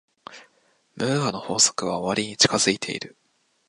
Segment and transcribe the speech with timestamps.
[0.95, 3.15] ムーアの法則は終わりに近づいている。